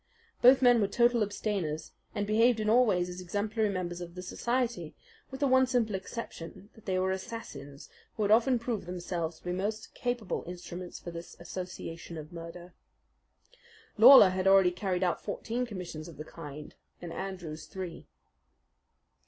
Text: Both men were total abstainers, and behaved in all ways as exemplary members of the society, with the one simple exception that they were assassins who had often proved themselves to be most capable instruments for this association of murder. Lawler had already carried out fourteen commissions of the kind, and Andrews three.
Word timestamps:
Both 0.41 0.63
men 0.63 0.81
were 0.81 0.87
total 0.87 1.21
abstainers, 1.21 1.91
and 2.15 2.25
behaved 2.25 2.59
in 2.59 2.71
all 2.71 2.87
ways 2.87 3.07
as 3.07 3.21
exemplary 3.21 3.69
members 3.69 4.01
of 4.01 4.15
the 4.15 4.23
society, 4.23 4.95
with 5.29 5.41
the 5.41 5.47
one 5.47 5.67
simple 5.67 5.93
exception 5.93 6.71
that 6.73 6.87
they 6.87 6.97
were 6.97 7.11
assassins 7.11 7.87
who 8.17 8.23
had 8.23 8.31
often 8.31 8.57
proved 8.57 8.87
themselves 8.87 9.37
to 9.37 9.43
be 9.43 9.51
most 9.51 9.93
capable 9.93 10.43
instruments 10.47 10.97
for 10.99 11.11
this 11.11 11.39
association 11.39 12.17
of 12.17 12.33
murder. 12.33 12.73
Lawler 13.95 14.29
had 14.29 14.47
already 14.47 14.71
carried 14.71 15.03
out 15.03 15.21
fourteen 15.23 15.67
commissions 15.67 16.07
of 16.07 16.17
the 16.17 16.25
kind, 16.25 16.73
and 16.99 17.13
Andrews 17.13 17.67
three. 17.67 18.07